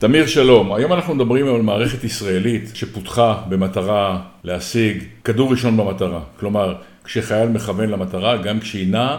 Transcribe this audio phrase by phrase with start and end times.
[0.00, 6.20] תמיר שלום, היום אנחנו מדברים על מערכת ישראלית שפותחה במטרה להשיג כדור ראשון במטרה.
[6.40, 9.18] כלומר, כשחייל מכוון למטרה, גם כשהיא נעה,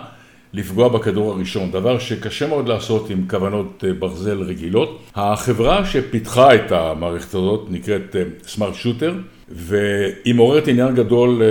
[0.54, 1.72] לפגוע בכדור הראשון.
[1.72, 5.04] דבר שקשה מאוד לעשות עם כוונות ברזל רגילות.
[5.16, 8.16] החברה שפיתחה את המערכת הזאת נקראת
[8.48, 9.14] סמארט שוטר,
[9.50, 11.42] והיא מעוררת עניין גדול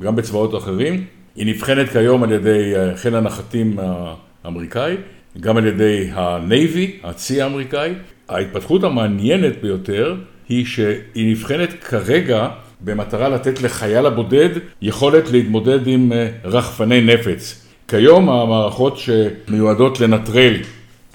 [0.00, 1.04] גם בצבאות אחרים.
[1.36, 3.78] היא נבחנת כיום על ידי חיל הנחתים
[4.44, 4.96] האמריקאי,
[5.40, 7.94] גם על ידי הנייבי, הצי האמריקאי.
[8.28, 10.14] ההתפתחות המעניינת ביותר
[10.48, 12.48] היא שהיא נבחנת כרגע
[12.80, 14.48] במטרה לתת לחייל הבודד
[14.82, 16.12] יכולת להתמודד עם
[16.44, 17.66] רחפני נפץ.
[17.88, 20.54] כיום המערכות שמיועדות לנטרל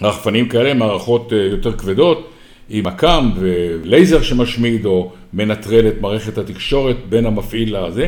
[0.02, 2.32] רחפנים כאלה מערכות יותר כבדות
[2.70, 8.08] עם מכ"ם ולייזר שמשמיד או מנטרל את מערכת התקשורת בין המפעיל לזה.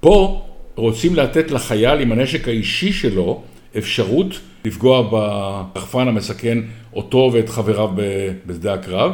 [0.00, 3.42] פה רוצים לתת לחייל עם הנשק האישי שלו
[3.78, 4.26] אפשרות
[4.64, 6.58] לפגוע ברחפן המסכן
[6.94, 7.90] אותו ואת חבריו
[8.46, 9.12] בשדה הקרב.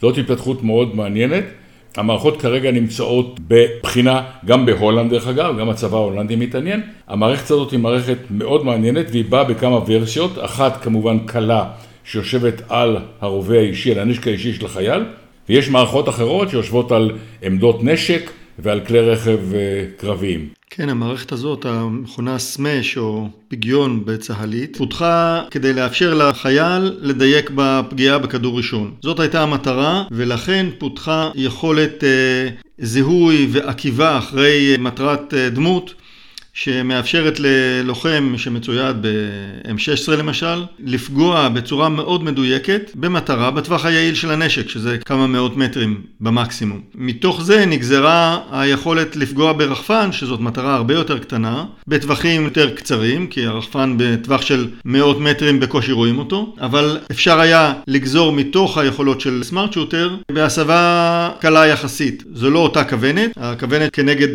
[0.00, 1.44] זאת התפתחות מאוד מעניינת.
[1.96, 6.82] המערכות כרגע נמצאות בבחינה גם בהולנד דרך אגב, גם הצבא ההולנדי מתעניין.
[7.08, 11.64] המערכת הזאת היא מערכת מאוד מעניינת והיא באה בכמה ורסיות, אחת כמובן קלה
[12.04, 15.04] שיושבת על הרובה האישי, על הנשק האישי של החייל,
[15.48, 17.10] ויש מערכות אחרות שיושבות על
[17.42, 19.38] עמדות נשק ועל כלי רכב
[19.96, 20.55] קרביים.
[20.70, 28.56] כן, המערכת הזאת, המכונה סמש או פגיון בצה"לית, פותחה כדי לאפשר לחייל לדייק בפגיעה בכדור
[28.56, 28.94] ראשון.
[29.02, 32.04] זאת הייתה המטרה ולכן פותחה יכולת
[32.78, 35.94] זיהוי ועקיבה אחרי מטרת דמות
[36.56, 44.98] שמאפשרת ללוחם שמצויד ב-M16 למשל, לפגוע בצורה מאוד מדויקת במטרה בטווח היעיל של הנשק, שזה
[44.98, 46.80] כמה מאות מטרים במקסימום.
[46.94, 53.46] מתוך זה נגזרה היכולת לפגוע ברחפן, שזאת מטרה הרבה יותר קטנה, בטווחים יותר קצרים, כי
[53.46, 59.40] הרחפן בטווח של מאות מטרים בקושי רואים אותו, אבל אפשר היה לגזור מתוך היכולות של
[59.42, 62.24] סמארט שוטר בהסבה קלה יחסית.
[62.32, 64.28] זו לא אותה כוונת, הכוונת כנגד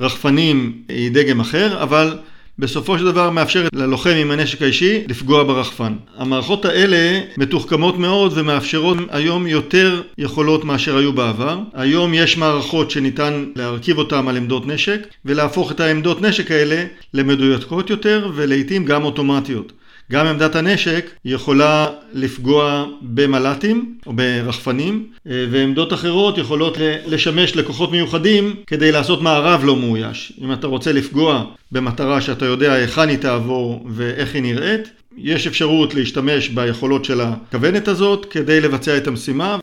[0.00, 2.18] רחפנים היא דגם אחר, אבל
[2.58, 5.92] בסופו של דבר מאפשרת ללוחם עם הנשק האישי לפגוע ברחפן.
[6.16, 11.58] המערכות האלה מתוחכמות מאוד ומאפשרות היום יותר יכולות מאשר היו בעבר.
[11.74, 16.84] היום יש מערכות שניתן להרכיב אותן על עמדות נשק ולהפוך את העמדות נשק האלה
[17.14, 19.72] למדויקות יותר ולעיתים גם אוטומטיות.
[20.10, 26.76] גם עמדת הנשק יכולה לפגוע במל"טים או ברחפנים ועמדות אחרות יכולות
[27.06, 30.32] לשמש לכוחות מיוחדים כדי לעשות מערב לא מאויש.
[30.40, 35.94] אם אתה רוצה לפגוע במטרה שאתה יודע היכן היא תעבור ואיך היא נראית, יש אפשרות
[35.94, 39.58] להשתמש ביכולות של הכוונת הזאת כדי לבצע את המשימה.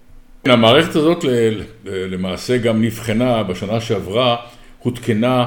[0.45, 1.25] המערכת הזאת
[1.85, 4.35] למעשה גם נבחנה בשנה שעברה,
[4.79, 5.45] הותקנה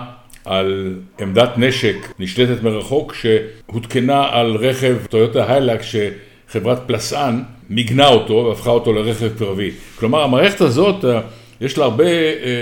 [0.50, 5.94] על עמדת נשק נשלטת מרחוק שהותקנה על רכב טויוטה היילקס
[6.48, 9.70] שחברת פלסאן מיגנה אותו והפכה אותו לרכב קרבי.
[9.96, 11.04] כלומר המערכת הזאת
[11.60, 12.04] יש לה הרבה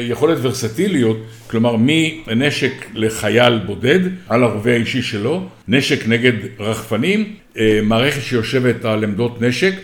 [0.09, 1.17] יכולת ורסטיליות,
[1.51, 7.35] כלומר מנשק לחייל בודד על הרובה האישי שלו, נשק נגד רחפנים,
[7.83, 9.75] מערכת שיושבת על עמדות נשק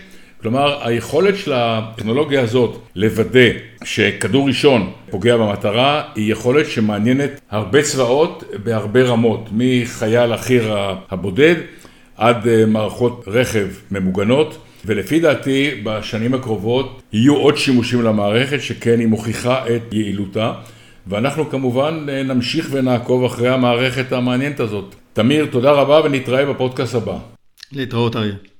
[0.45, 3.49] כלומר, היכולת של הטכנולוגיה הזאת לוודא
[3.83, 10.75] שכדור ראשון פוגע במטרה היא יכולת שמעניינת הרבה צבאות בהרבה רמות, מחייל החי"ר
[11.09, 11.55] הבודד
[12.17, 19.67] עד מערכות רכב ממוגנות ולפי דעתי בשנים הקרובות יהיו עוד שימושים למערכת שכן היא מוכיחה
[19.75, 20.53] את יעילותה
[21.07, 24.95] ואנחנו כמובן נמשיך ונעקוב אחרי המערכת המעניינת הזאת.
[25.13, 27.17] תמיר, תודה רבה ונתראה בפודקאסט הבא.
[27.71, 28.35] להתראות אריה.